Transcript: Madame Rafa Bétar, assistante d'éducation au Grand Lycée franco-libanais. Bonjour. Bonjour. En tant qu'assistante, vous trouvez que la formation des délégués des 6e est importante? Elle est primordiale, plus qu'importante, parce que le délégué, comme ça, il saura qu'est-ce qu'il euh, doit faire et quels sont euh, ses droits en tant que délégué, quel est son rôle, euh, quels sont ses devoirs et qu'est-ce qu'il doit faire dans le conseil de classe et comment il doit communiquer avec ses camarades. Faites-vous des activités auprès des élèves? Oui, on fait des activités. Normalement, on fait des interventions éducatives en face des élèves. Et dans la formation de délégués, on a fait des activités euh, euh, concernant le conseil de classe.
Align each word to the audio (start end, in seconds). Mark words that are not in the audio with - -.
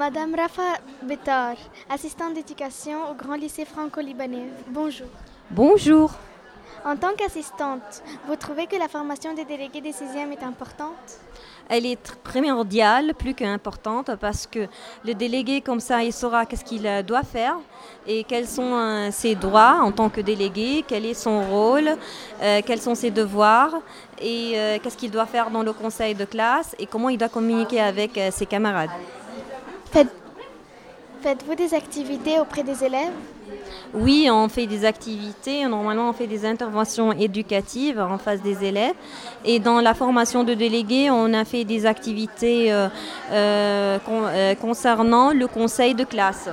Madame 0.00 0.34
Rafa 0.34 0.78
Bétar, 1.02 1.56
assistante 1.90 2.32
d'éducation 2.32 3.10
au 3.10 3.14
Grand 3.14 3.34
Lycée 3.34 3.66
franco-libanais. 3.66 4.46
Bonjour. 4.68 5.08
Bonjour. 5.50 6.10
En 6.86 6.96
tant 6.96 7.12
qu'assistante, 7.14 8.02
vous 8.26 8.34
trouvez 8.36 8.66
que 8.66 8.76
la 8.76 8.88
formation 8.88 9.34
des 9.34 9.44
délégués 9.44 9.82
des 9.82 9.92
6e 9.92 10.32
est 10.32 10.42
importante? 10.42 11.20
Elle 11.68 11.84
est 11.84 12.16
primordiale, 12.24 13.12
plus 13.12 13.34
qu'importante, 13.34 14.12
parce 14.18 14.46
que 14.46 14.68
le 15.04 15.12
délégué, 15.12 15.60
comme 15.60 15.80
ça, 15.80 16.02
il 16.02 16.14
saura 16.14 16.46
qu'est-ce 16.46 16.64
qu'il 16.64 16.86
euh, 16.86 17.02
doit 17.02 17.22
faire 17.22 17.58
et 18.06 18.24
quels 18.24 18.48
sont 18.48 18.72
euh, 18.72 19.10
ses 19.10 19.34
droits 19.34 19.80
en 19.82 19.92
tant 19.92 20.08
que 20.08 20.22
délégué, 20.22 20.82
quel 20.88 21.04
est 21.04 21.12
son 21.12 21.42
rôle, 21.42 21.90
euh, 22.42 22.62
quels 22.64 22.80
sont 22.80 22.94
ses 22.94 23.10
devoirs 23.10 23.74
et 24.18 24.54
qu'est-ce 24.82 24.96
qu'il 24.96 25.10
doit 25.10 25.26
faire 25.26 25.50
dans 25.50 25.62
le 25.62 25.72
conseil 25.74 26.14
de 26.14 26.24
classe 26.24 26.74
et 26.78 26.86
comment 26.86 27.10
il 27.10 27.18
doit 27.18 27.30
communiquer 27.30 27.80
avec 27.80 28.20
ses 28.30 28.44
camarades. 28.44 28.90
Faites-vous 29.92 31.54
des 31.54 31.74
activités 31.74 32.38
auprès 32.38 32.62
des 32.62 32.82
élèves? 32.82 33.12
Oui, 33.92 34.28
on 34.30 34.48
fait 34.48 34.66
des 34.66 34.84
activités. 34.84 35.66
Normalement, 35.66 36.10
on 36.10 36.12
fait 36.12 36.26
des 36.26 36.46
interventions 36.46 37.12
éducatives 37.12 38.00
en 38.00 38.18
face 38.18 38.40
des 38.40 38.64
élèves. 38.64 38.94
Et 39.44 39.58
dans 39.58 39.80
la 39.80 39.94
formation 39.94 40.44
de 40.44 40.54
délégués, 40.54 41.10
on 41.10 41.34
a 41.34 41.44
fait 41.44 41.64
des 41.64 41.86
activités 41.86 42.72
euh, 42.72 42.88
euh, 43.32 44.54
concernant 44.54 45.32
le 45.32 45.46
conseil 45.46 45.94
de 45.94 46.04
classe. 46.04 46.48